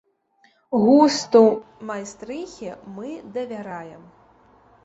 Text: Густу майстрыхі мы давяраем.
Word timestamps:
Густу 0.85 1.41
майстрыхі 1.91 2.69
мы 2.97 3.15
давяраем. 3.37 4.03